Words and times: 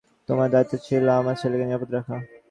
তোমার 0.29 0.47
দায়িত্ব 0.53 0.73
ছিল 0.85 1.05
আমার 1.19 1.35
ছেলেকে 1.41 1.65
নিরাপদ 1.65 1.89
রাখা। 1.93 2.15